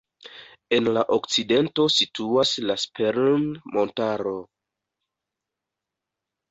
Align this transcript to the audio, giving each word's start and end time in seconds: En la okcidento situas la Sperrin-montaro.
En 0.77 0.87
la 0.95 1.03
okcidento 1.17 1.85
situas 1.97 2.55
la 2.71 2.79
Sperrin-montaro. 2.85 4.35